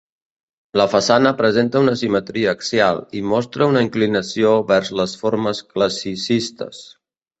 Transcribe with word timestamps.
La 0.79 0.85
façana 0.93 1.33
presenta 1.41 1.81
una 1.85 1.93
simetria 2.01 2.55
axial 2.59 3.01
i 3.19 3.23
mostra 3.33 3.67
una 3.75 3.83
inclinació 3.89 4.55
vers 4.73 4.91
les 5.01 5.15
formes 5.25 5.63
classicistes. 5.77 6.83